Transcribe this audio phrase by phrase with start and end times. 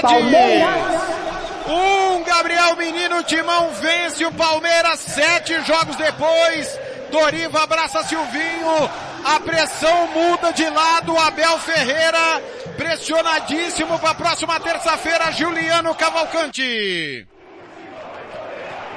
[0.00, 1.18] Palmeiras!
[1.66, 6.78] Um Gabriel Menino Timão vence o Palmeiras sete jogos depois.
[7.10, 8.90] Doriva abraça Silvinho.
[9.24, 11.16] A pressão muda de lado.
[11.18, 12.42] Abel Ferreira
[12.76, 15.30] pressionadíssimo para a próxima terça-feira.
[15.32, 17.26] Juliano Cavalcante.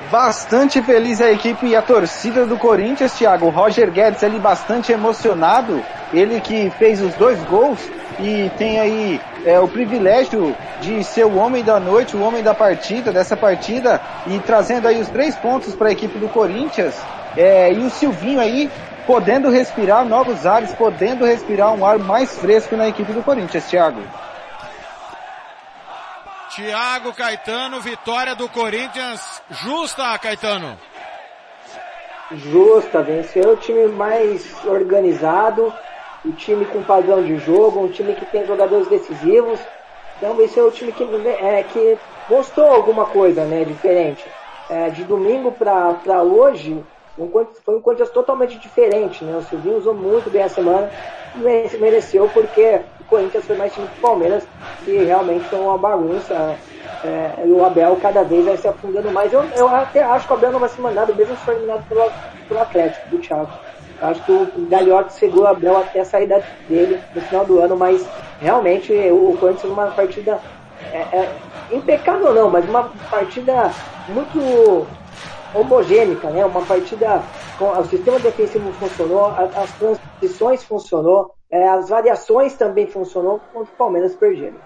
[0.09, 3.49] Bastante feliz a equipe e a torcida do Corinthians, Thiago.
[3.49, 5.83] Roger Guedes ali bastante emocionado.
[6.13, 7.79] Ele que fez os dois gols
[8.19, 12.53] e tem aí é, o privilégio de ser o homem da noite, o homem da
[12.53, 16.95] partida, dessa partida, e trazendo aí os três pontos para a equipe do Corinthians.
[17.37, 18.69] É, e o Silvinho aí
[19.05, 24.01] podendo respirar novos ares, podendo respirar um ar mais fresco na equipe do Corinthians, Thiago.
[26.55, 29.41] Thiago Caetano, vitória do Corinthians.
[29.49, 30.77] Justa, Caetano?
[32.33, 35.73] Justa, venceu o time mais organizado,
[36.23, 39.59] o time com padrão de jogo, um time que tem jogadores decisivos.
[40.17, 41.97] Então venceu o time que, é, que
[42.29, 44.23] mostrou alguma coisa né, diferente.
[44.69, 46.81] É, de domingo para hoje,
[47.17, 47.29] um,
[47.65, 49.23] foi um Corinthians totalmente diferente.
[49.23, 49.35] Né?
[49.35, 50.91] O Silvinho usou muito bem a semana
[51.35, 54.43] e mereceu porque o Corinthians foi mais time que o Palmeiras,
[54.85, 56.55] que realmente foi uma bagunça.
[57.03, 59.33] É, e o Abel cada vez vai se afundando mais.
[59.33, 61.83] Eu, eu até acho que o Abel não vai ser mandado, mesmo se for eliminado
[61.89, 62.11] pelo,
[62.47, 63.49] pelo Atlético, do Thiago.
[64.01, 67.77] Acho que o Gagliotti segurou o Abel até a saída dele no final do ano,
[67.77, 68.03] mas
[68.39, 70.39] realmente o Corinthians fez uma partida
[70.91, 71.35] é, é,
[71.71, 73.71] impecável não, mas uma partida
[74.09, 74.87] muito
[75.53, 76.43] homogênica, né?
[76.45, 77.21] Uma partida
[77.59, 83.77] com o sistema defensivo funcionou, as, transições funcionou, é, as variações também funcionou contra o
[83.77, 84.59] Palmeiras perdendo.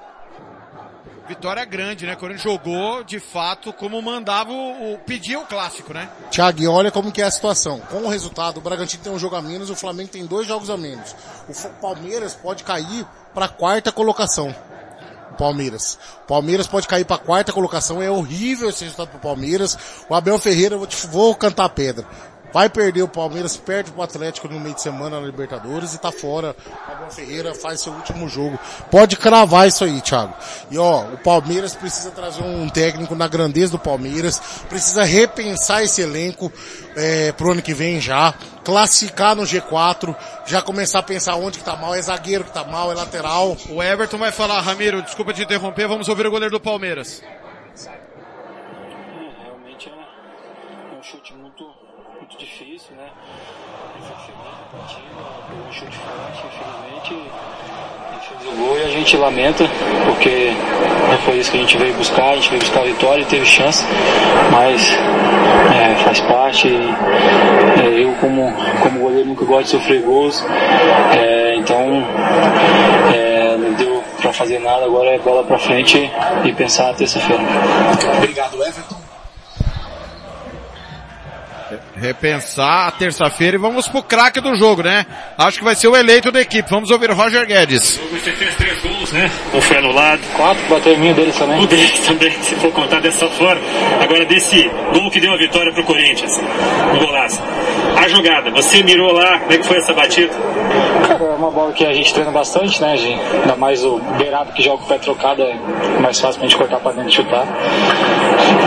[1.27, 2.15] Vitória grande, né?
[2.15, 6.07] Corinthians jogou de fato como mandava o, o pedia o clássico, né?
[6.29, 7.79] Thiago, olha como que é a situação.
[7.79, 10.69] Com o resultado, o Bragantino tem um jogo a menos, o Flamengo tem dois jogos
[10.69, 11.15] a menos.
[11.49, 14.53] O Palmeiras pode cair para quarta colocação.
[15.35, 15.97] Palmeiras.
[16.27, 19.77] Palmeiras pode cair para quarta colocação, é horrível esse resultado pro Palmeiras.
[20.08, 22.05] O Abel Ferreira, vou, te, vou cantar pedra.
[22.55, 26.10] Vai perder o Palmeiras, perde pro Atlético no meio de semana na Libertadores e tá
[26.10, 26.55] fora.
[26.66, 28.58] O Abel Ferreira faz seu último jogo.
[28.89, 30.33] Pode cravar isso aí, Thiago.
[30.71, 34.39] E ó, o Palmeiras precisa trazer um técnico na grandeza do Palmeiras,
[34.70, 36.49] precisa repensar esse elenco
[36.95, 38.33] é, pro ano que vem já,
[38.64, 40.15] classificar no G4,
[40.45, 43.58] já começar a pensar onde que tá mal, é zagueiro que tá mal, é lateral.
[43.70, 47.21] O Everton vai falar, Ramiro, desculpa te interromper, vamos ouvir o goleiro do Palmeiras.
[47.21, 47.99] É,
[49.44, 51.65] realmente é um chute muito
[52.25, 53.08] muito difícil, né?
[55.67, 57.31] um chute forte, infelizmente
[58.27, 59.69] fez o gol e a gente lamenta,
[60.05, 60.52] porque
[61.08, 63.25] não foi isso que a gente veio buscar, a gente veio buscar a vitória e
[63.25, 63.85] teve chance,
[64.52, 64.91] mas
[65.71, 66.67] é, faz parte.
[66.67, 70.43] É, eu como, como goleiro nunca gosto de sofrer gols,
[71.15, 72.03] é, então
[73.14, 76.09] é, não deu para fazer nada, agora é bola para frente
[76.43, 77.43] e pensar na terça-feira.
[78.17, 79.05] Obrigado, Everton
[81.95, 85.06] repensar a terça-feira e vamos pro craque do jogo, né?
[85.38, 86.70] Acho que vai ser o eleito da equipe.
[86.70, 88.00] Vamos ouvir o Roger Guedes.
[88.11, 89.32] Você fez três gols, né?
[89.54, 90.22] Um foi anulado.
[90.36, 91.64] Quatro, bateu em mim deles também.
[91.64, 93.61] O dele também, se for contar dessa forma.
[94.02, 96.38] Agora, desse gol que deu a vitória pro Corinthians.
[96.94, 97.42] Um golaço.
[97.98, 100.33] A jogada, você mirou lá, como é que foi essa batida?
[101.08, 103.22] Cara, é uma bola que a gente treina bastante, né, gente?
[103.42, 105.56] Ainda mais o beirado que joga o pé trocado é
[106.02, 107.48] mais fácil pra gente cortar pra dentro e chutar.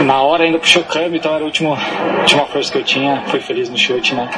[0.05, 1.77] Na hora ainda puxou o câmbio, então era a última,
[2.21, 3.23] última força que eu tinha.
[3.27, 4.31] Fui feliz no chute, né?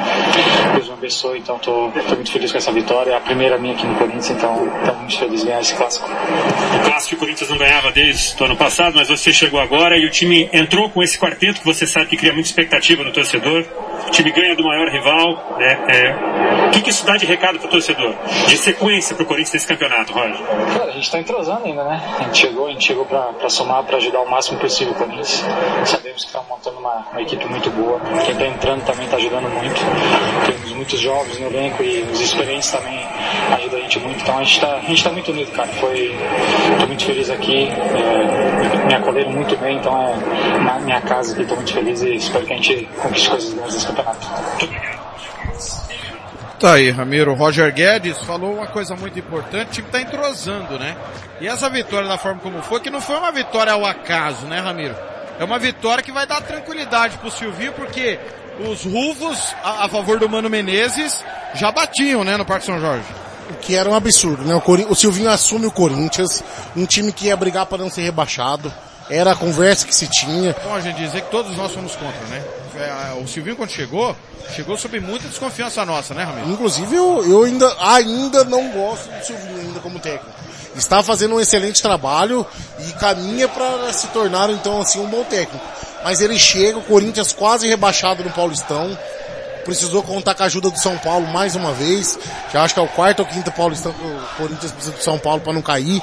[0.73, 3.11] Deus me abençoe, então tô, tô muito feliz com essa vitória.
[3.11, 6.09] É a primeira minha aqui no Corinthians, então tô muito feliz ganhar esse clássico.
[6.09, 10.05] O clássico o Corinthians não ganhava desde o ano passado, mas você chegou agora e
[10.05, 13.65] o time entrou com esse quarteto que você sabe que cria muita expectativa no torcedor.
[14.11, 15.55] O time ganha do maior rival.
[15.57, 15.85] Né?
[15.87, 16.67] É...
[16.67, 18.13] O que, que isso dá de recado pro torcedor?
[18.45, 20.37] De sequência pro Corinthians nesse campeonato, Roger?
[20.77, 22.01] Cara, a gente tá entrosando ainda, né?
[22.19, 25.45] A gente chegou, a gente chegou pra somar, pra ajudar o máximo possível o Corinthians.
[25.85, 28.01] Sabemos que tá montando uma, uma equipe muito boa.
[28.25, 29.81] Quem tá entrando também tá ajudando muito.
[30.45, 32.99] Temos muitos jovens no elenco e os experientes também
[33.55, 34.21] ajudam a gente muito.
[34.21, 35.69] Então a gente tá, gente tá muito unido, cara.
[35.69, 36.13] Foi,
[36.87, 37.69] muito feliz aqui.
[37.69, 42.15] É, me acolheram muito bem, então é na minha casa aqui, tô muito feliz e
[42.15, 44.00] espero que a gente conquiste coisas boas nesse campeonato.
[46.59, 47.33] Tá aí, Ramiro.
[47.33, 50.95] Roger Guedes falou uma coisa muito importante, o time tá entrosando, né?
[51.39, 54.59] E essa vitória da forma como foi, que não foi uma vitória ao acaso, né,
[54.59, 54.95] Ramiro?
[55.39, 58.19] É uma vitória que vai dar tranquilidade pro Silvio, porque
[58.59, 61.23] os rufos a, a favor do Mano Menezes
[61.55, 63.07] já batiam, né, no Parque São Jorge.
[63.49, 64.53] O que era um absurdo, né?
[64.53, 66.43] O, Cori o Silvinho assume o Corinthians,
[66.75, 68.71] um time que ia brigar para não ser rebaixado.
[69.11, 70.55] Era a conversa que se tinha.
[70.63, 72.41] Bom a gente dizer que todos nós fomos contra, né?
[73.21, 74.15] O Silvinho quando chegou,
[74.55, 76.49] chegou sob muita desconfiança nossa, né, Ramiro?
[76.49, 80.33] Inclusive eu, eu ainda, ainda não gosto do Silvinho ainda como técnico.
[80.75, 82.47] está fazendo um excelente trabalho
[82.79, 85.63] e caminha para se tornar então assim um bom técnico.
[86.05, 88.97] Mas ele chega, o Corinthians quase rebaixado no Paulistão,
[89.65, 92.17] precisou contar com a ajuda do São Paulo mais uma vez.
[92.51, 95.19] Já acho que é o quarto ou quinto Paulistão que o Corinthians precisa do São
[95.19, 96.01] Paulo para não cair.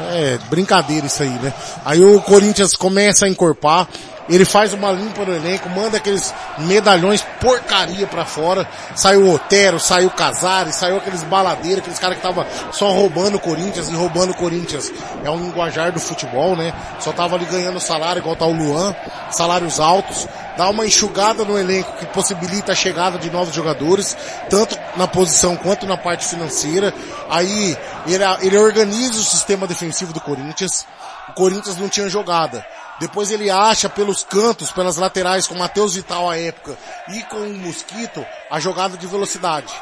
[0.00, 1.52] É brincadeira isso aí, né?
[1.84, 3.86] Aí o Corinthians começa a encorpar,
[4.28, 8.66] ele faz uma limpa no elenco, manda aqueles medalhões porcaria pra fora.
[8.94, 13.36] Saiu o Otero, saiu o Casares, saiu aqueles baladeiros, aqueles caras que tava só roubando
[13.36, 14.90] o Corinthians e roubando o Corinthians.
[15.22, 16.72] É um linguajar do futebol, né?
[17.00, 18.94] Só tava ali ganhando salário igual tá o Luan,
[19.30, 20.26] salários altos.
[20.56, 24.16] Dá uma enxugada no elenco que possibilita a chegada de novos jogadores,
[24.48, 26.94] tanto na posição quanto na parte financeira.
[27.28, 30.86] Aí ele, ele organiza o sistema defensivo do Corinthians.
[31.28, 32.64] O Corinthians não tinha jogada.
[33.00, 37.38] Depois ele acha pelos cantos, pelas laterais, com o Matheus Vital à época e com
[37.38, 39.74] o Mosquito, a jogada de velocidade.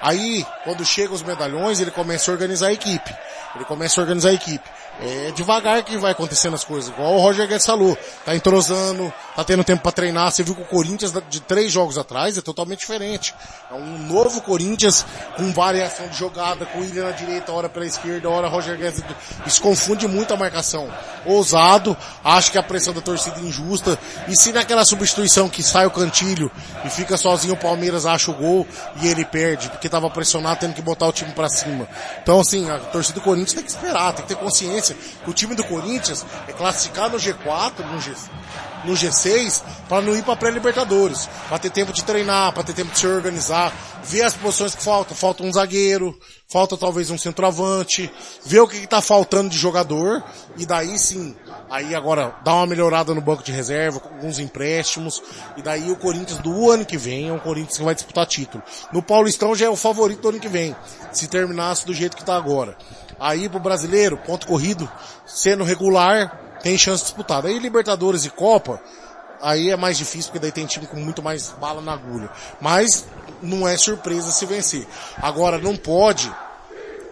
[0.00, 3.14] Aí, quando chegam os medalhões, ele começa a organizar a equipe.
[3.54, 4.68] Ele começa a organizar a equipe.
[5.00, 7.96] É devagar que vai acontecendo as coisas, igual o Roger Guedes falou.
[8.24, 10.32] Tá entrosando, tá tendo tempo para treinar.
[10.32, 13.32] Você viu que o Corinthians de três jogos atrás é totalmente diferente.
[13.70, 15.06] É um novo Corinthians
[15.36, 19.04] com variação de jogada, com William na direita, hora pela esquerda, hora Roger Guedes.
[19.46, 20.92] Isso confunde muito a marcação.
[21.24, 23.96] Ousado, acho que a pressão da torcida é injusta.
[24.26, 26.50] E se naquela substituição que sai o cantilho
[26.84, 28.66] e fica sozinho o Palmeiras acha o gol
[29.00, 31.86] e ele perde, porque tava pressionado tendo que botar o time para cima.
[32.20, 34.87] Então assim, a torcida do Corinthians tem que esperar, tem que ter consciência
[35.26, 38.12] o time do Corinthians é classificar no G4, no, G,
[38.84, 42.92] no G6, para não ir para pré-libertadores, para ter tempo de treinar, para ter tempo
[42.92, 43.72] de se organizar,
[44.04, 45.16] ver as posições que faltam.
[45.16, 46.18] Falta um zagueiro,
[46.48, 48.10] falta talvez um centroavante,
[48.44, 50.24] ver o que está faltando de jogador,
[50.56, 51.36] e daí sim,
[51.68, 55.22] aí agora dá uma melhorada no banco de reserva, com alguns empréstimos,
[55.56, 58.62] e daí o Corinthians do ano que vem é um Corinthians que vai disputar título.
[58.92, 60.74] No Paulistão já é o favorito do ano que vem,
[61.12, 62.76] se terminasse do jeito que está agora.
[63.20, 64.90] Aí pro brasileiro, ponto corrido,
[65.26, 67.44] sendo regular, tem chance de disputar.
[67.44, 68.80] Aí Libertadores e Copa,
[69.42, 72.30] aí é mais difícil, porque daí tem time com muito mais bala na agulha.
[72.60, 73.06] Mas
[73.42, 74.86] não é surpresa se vencer.
[75.20, 76.32] Agora não pode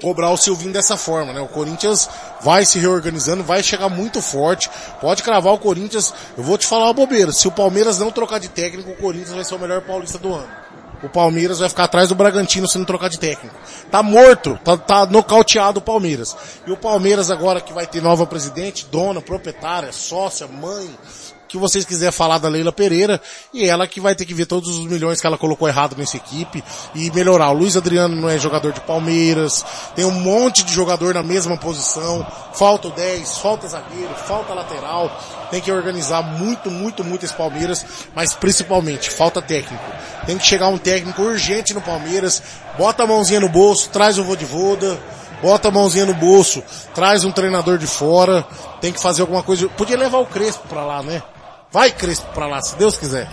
[0.00, 1.40] cobrar o Silvinho dessa forma, né?
[1.40, 2.08] O Corinthians
[2.43, 4.70] vai se reorganizando, vai chegar muito forte,
[5.00, 6.12] pode cravar o Corinthians.
[6.37, 9.34] Eu vou te falar uma bobeira, se o Palmeiras não trocar de técnico, o Corinthians
[9.34, 10.67] vai ser o melhor paulista do ano
[11.02, 13.55] o Palmeiras vai ficar atrás do Bragantino se não trocar de técnico.
[13.90, 16.37] Tá morto, tá, tá nocauteado o Palmeiras.
[16.67, 20.88] E o Palmeiras agora que vai ter nova presidente, dona, proprietária, sócia, mãe,
[21.56, 23.20] que vocês quiserem falar da Leila Pereira,
[23.53, 26.17] e ela que vai ter que ver todos os milhões que ela colocou errado nessa
[26.17, 26.62] equipe
[26.94, 27.50] e melhorar.
[27.50, 29.64] O Luiz Adriano não é jogador de Palmeiras,
[29.94, 35.11] tem um monte de jogador na mesma posição, falta o 10, falta zagueiro, falta lateral,
[35.50, 39.85] tem que organizar muito, muito, muito esse Palmeiras, mas principalmente, falta técnico.
[40.26, 42.43] Tem que chegar um técnico urgente no Palmeiras,
[42.76, 44.99] bota a mãozinha no bolso, traz o Vodivoda,
[45.43, 46.62] bota a mãozinha no bolso,
[46.94, 48.47] traz um treinador de fora,
[48.81, 49.69] tem que fazer alguma coisa.
[49.69, 51.23] Podia levar o Crespo pra lá, né?
[51.73, 53.29] Vai Crespo pra lá, se Deus quiser.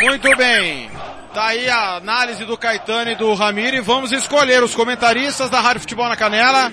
[0.00, 0.90] Muito bem.
[1.34, 5.60] Tá aí a análise do Caetano e do Ramiro e vamos escolher os comentaristas da
[5.60, 6.72] Rádio Futebol na Canela.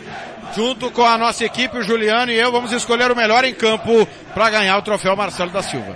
[0.56, 4.08] Junto com a nossa equipe, o Juliano e eu, vamos escolher o melhor em campo
[4.34, 5.96] para ganhar o troféu Marcelo da Silva.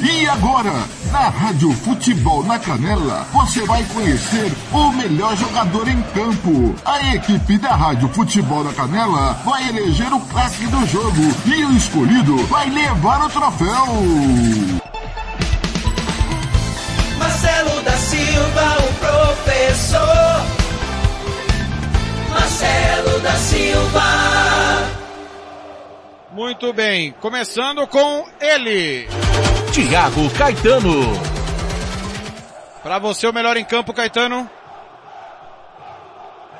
[0.00, 0.72] E agora,
[1.10, 6.74] na Rádio Futebol na Canela, você vai conhecer o melhor jogador em campo.
[6.84, 11.76] A equipe da Rádio Futebol na Canela vai eleger o craque do jogo e o
[11.76, 13.86] escolhido vai levar o troféu.
[17.18, 20.46] Marcelo da Silva, o professor.
[22.30, 24.02] Marcelo da Silva.
[26.32, 29.06] Muito bem, começando com ele.
[29.70, 31.12] Tiago Caetano.
[32.82, 34.50] Para você o melhor em campo, Caetano?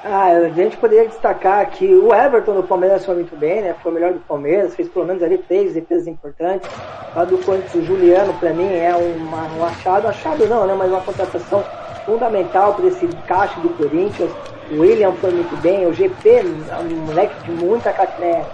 [0.05, 3.73] Ah, a gente poderia destacar que o Everton do Palmeiras foi muito bem, né?
[3.81, 6.69] Foi o melhor do Palmeiras, fez pelo menos ali três defesas importantes.
[7.15, 10.75] Lá do Corinthians, o Juliano, para mim, é uma, um achado, achado não, né?
[10.77, 11.63] Mas uma contratação
[12.05, 14.31] fundamental para esse caixa do Corinthians.
[14.73, 16.43] O William foi muito bem, o GP,
[16.81, 18.45] um moleque de muita né,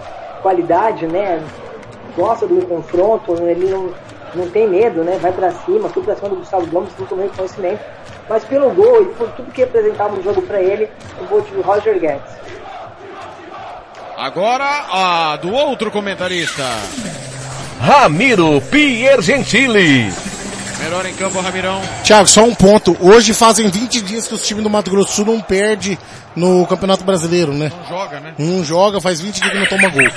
[0.43, 1.41] qualidade, né?
[2.15, 3.89] Gosta do confronto, ele não,
[4.35, 5.17] não tem medo, né?
[5.21, 7.79] Vai para cima, foi pra cima do Gustavo Gomes, muito reconhecimento.
[8.27, 11.59] Mas pelo gol e por tudo que representava o jogo para ele, eu vou de
[11.61, 12.39] Roger Guedes.
[14.17, 16.63] Agora, a do outro comentarista.
[17.79, 20.11] Ramiro Piergentili.
[20.79, 21.81] Melhor em campo, Ramirão.
[22.03, 22.95] Thiago, só um ponto.
[22.99, 25.97] Hoje fazem 20 dias que o time do Mato Grosso do Sul não perde
[26.35, 27.71] no Campeonato Brasileiro, né?
[27.75, 28.33] Não joga, né?
[28.37, 30.09] Não joga, faz 20 dias que não toma gol.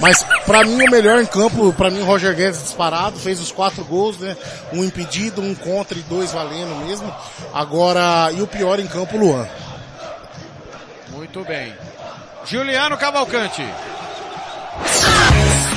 [0.00, 3.50] Mas para mim o melhor em campo, para mim o Roger Guedes disparado, fez os
[3.50, 4.36] quatro gols, né?
[4.72, 7.12] Um impedido, um contra e dois valendo mesmo.
[7.52, 9.46] Agora, e o pior em campo, Luan.
[11.10, 11.74] Muito bem.
[12.44, 13.64] Juliano Cavalcante.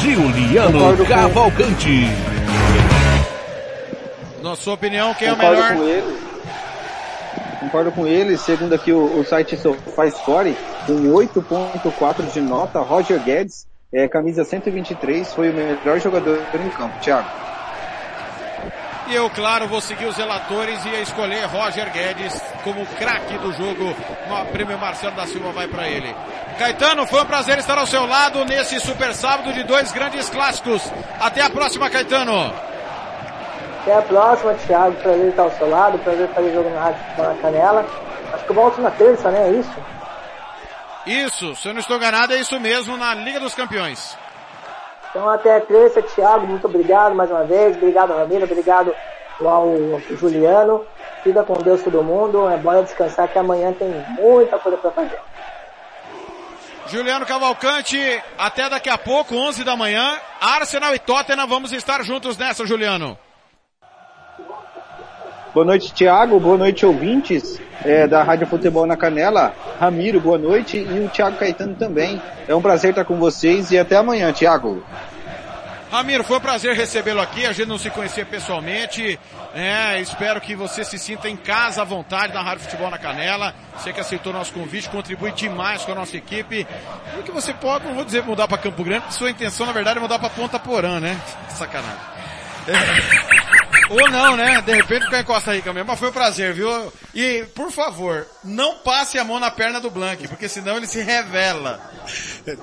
[0.02, 2.08] Juliano Concordo com- Cavalcante.
[4.44, 5.76] Na sua opinião, quem é o Concordo melhor?
[5.76, 6.20] com ele.
[7.60, 10.56] Concordo com ele, segundo aqui o, o site SofaScore,
[10.88, 16.98] com 8.4 de nota, Roger Guedes, é, camisa 123, foi o melhor jogador em campo,
[17.00, 17.28] Thiago.
[19.08, 23.94] E eu, claro, vou seguir os relatores e escolher Roger Guedes como craque do jogo.
[24.30, 26.16] O prêmio Marcelo da Silva vai para ele.
[26.58, 30.90] Caetano, foi um prazer estar ao seu lado nesse super sábado de dois grandes clássicos.
[31.20, 32.54] Até a próxima, Caetano.
[33.82, 34.96] Até a próxima, Thiago.
[35.02, 36.00] Prazer estar ao seu lado.
[36.00, 37.86] Prazer fazer jogo na Rádio na Canela.
[38.32, 39.50] Acho que eu volto na terça, né?
[39.50, 39.74] É isso?
[41.06, 44.18] Isso, se eu não estou enganado, é isso mesmo na Liga dos Campeões.
[45.10, 46.48] Então até terça, Thiago.
[46.48, 47.76] Muito obrigado mais uma vez.
[47.76, 48.46] Obrigado, Ramiro.
[48.46, 48.96] Obrigado
[49.40, 50.86] ao Juliano.
[51.24, 52.50] Fica com Deus todo mundo.
[52.50, 55.20] É bom descansar que amanhã tem muita coisa para fazer.
[56.88, 57.98] Juliano Cavalcante,
[58.38, 60.18] até daqui a pouco, 11 da manhã.
[60.40, 63.18] Arsenal e Tottenham, vamos estar juntos nessa, Juliano.
[65.54, 66.40] Boa noite, Thiago.
[66.40, 69.54] Boa noite, ouvintes é, da Rádio Futebol na Canela.
[69.78, 70.78] Ramiro, boa noite.
[70.78, 72.22] E o Thiago Caetano também.
[72.48, 74.82] É um prazer estar com vocês e até amanhã, Thiago.
[75.92, 77.46] Ramiro, foi um prazer recebê-lo aqui.
[77.46, 79.20] A gente não se conhecia pessoalmente.
[79.54, 83.54] É, espero que você se sinta em casa à vontade na Rádio Futebol na Canela.
[83.76, 86.66] Você que aceitou nosso convite, contribui demais com a nossa equipe.
[87.20, 89.74] E que você pode, não vou dizer mudar para Campo Grande, porque sua intenção, na
[89.74, 91.20] verdade, é mudar para Ponta Porã, né?
[91.52, 92.00] Sacanagem.
[92.70, 93.41] É.
[93.92, 94.62] Ou não, né?
[94.62, 95.88] De repente ficar em Costa Rica mesmo.
[95.88, 96.92] Mas foi um prazer, viu?
[97.14, 101.02] E, por favor, não passe a mão na perna do Blank, porque senão ele se
[101.02, 101.80] revela.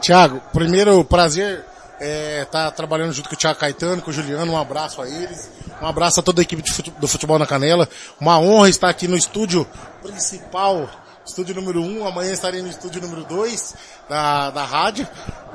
[0.01, 1.65] Tiago, primeiro prazer
[2.01, 5.51] é, tá trabalhando junto com o Thiago Caetano, com o Juliano, um abraço a eles,
[5.83, 7.89] um abraço a toda a equipe de fute- do Futebol na Canela,
[8.21, 9.67] uma honra estar aqui no estúdio
[10.03, 10.89] principal,
[11.29, 13.75] estúdio número 1, um, amanhã estarei no estúdio número 2
[14.09, 15.07] da, da rádio,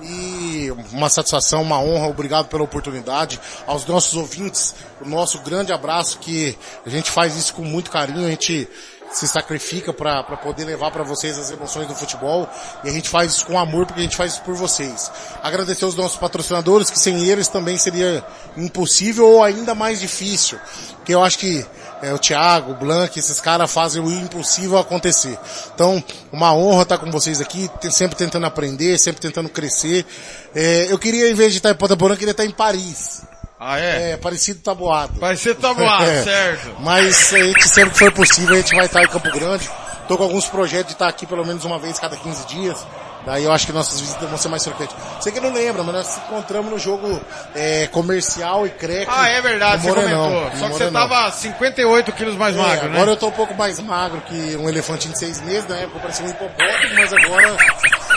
[0.04, 6.20] e uma satisfação, uma honra, obrigado pela oportunidade, aos nossos ouvintes, o nosso grande abraço,
[6.20, 8.70] que a gente faz isso com muito carinho, a gente
[9.14, 12.50] se sacrifica para poder levar para vocês as emoções do futebol
[12.84, 15.12] e a gente faz isso com amor porque a gente faz isso por vocês.
[15.42, 18.26] Agradecer aos nossos patrocinadores que sem eles também seria
[18.58, 20.60] impossível ou ainda mais difícil,
[20.98, 21.66] porque eu acho que
[22.02, 25.40] é, o Thiago, o Blanc, esses caras fazem o impossível acontecer.
[25.74, 26.04] Então,
[26.34, 30.06] uma honra estar com vocês aqui, sempre tentando aprender, sempre tentando crescer.
[30.54, 33.24] É, eu queria, em vez de estar em Ponta Porã, queria estar em Paris.
[33.66, 34.12] Ah, é?
[34.12, 35.20] É, parecido tabuado.
[35.20, 36.24] Parecido tabuado, É.
[36.24, 36.76] certo.
[36.80, 39.70] Mas a gente sempre que for possível, a gente vai estar em Campo Grande.
[40.08, 42.86] Tô com alguns projetos de estar aqui pelo menos uma vez cada 15 dias.
[43.26, 44.94] Daí eu acho que nossas visitas vão ser mais frequentes.
[45.18, 47.22] Você que não lembra, mas nós nos encontramos no jogo
[47.56, 49.08] é, comercial e creque.
[49.10, 50.60] Ah, é verdade, você Morenão, comentou.
[50.60, 52.96] Só que você tava 58 quilos mais É, magro, né?
[52.98, 56.00] agora eu tô um pouco mais magro que um elefantinho de seis meses, na época
[56.00, 57.58] eu parecia um hipopótamo, mas agora,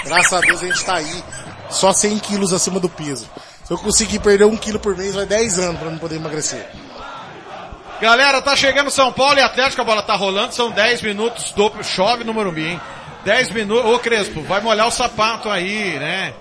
[0.04, 1.24] graças a Deus, a gente tá aí
[1.70, 3.30] só 100 quilos acima do peso.
[3.66, 6.68] Se eu conseguir perder um quilo por mês, vai 10 anos pra não poder emagrecer.
[8.00, 11.72] Galera, tá chegando São Paulo e Atlético, a bola tá rolando, são 10 minutos do
[11.82, 12.80] chove no Morumbi, hein?
[13.24, 16.32] 10 minutos, ô Crespo, vai molhar o sapato aí, né?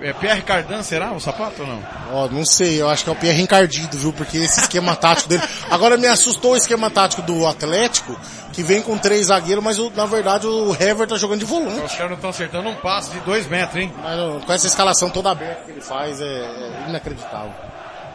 [0.00, 1.84] É Pierre Cardan, será o sapato ou não?
[2.10, 4.12] Ó, não sei, eu acho que é o Pierre encardido, viu?
[4.12, 5.42] Porque esse esquema tático dele.
[5.70, 8.18] Agora me assustou o esquema tático do Atlético,
[8.52, 11.80] que vem com três zagueiros, mas o- na verdade o Hever tá jogando de volante.
[11.84, 13.92] Os caras não estão acertando um passe de 2 metros, hein?
[14.02, 17.52] Mas, com essa escalação toda aberta que ele faz, é, é inacreditável.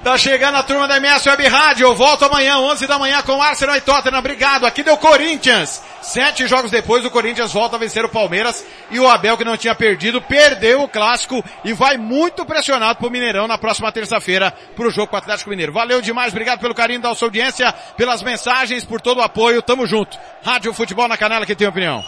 [0.03, 1.93] Tá chegando a turma da MS Web Rádio.
[1.95, 4.19] Volto amanhã, 11 da manhã, com Arsenal e Tottenham.
[4.19, 4.65] Obrigado.
[4.65, 5.83] Aqui deu Corinthians.
[6.01, 8.65] Sete jogos depois, o Corinthians volta a vencer o Palmeiras.
[8.89, 13.11] E o Abel, que não tinha perdido, perdeu o clássico e vai muito pressionado pro
[13.11, 15.73] Mineirão na próxima terça-feira pro jogo com o Atlético Mineiro.
[15.73, 16.31] Valeu demais.
[16.31, 19.61] Obrigado pelo carinho da sua audiência, pelas mensagens, por todo o apoio.
[19.61, 20.17] Tamo junto.
[20.43, 22.03] Rádio Futebol na Canela, que tem opinião.